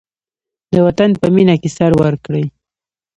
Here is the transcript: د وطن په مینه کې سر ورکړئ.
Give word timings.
د 0.73 0.75
وطن 0.85 1.09
په 1.21 1.27
مینه 1.35 1.55
کې 1.61 1.69
سر 1.77 1.91
ورکړئ. 2.01 2.45